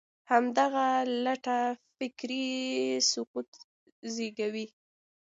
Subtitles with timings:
[0.31, 0.87] همدغه
[1.25, 1.59] لټه
[1.95, 2.43] فکري
[3.11, 3.51] سقوط
[4.13, 4.65] زېږوي.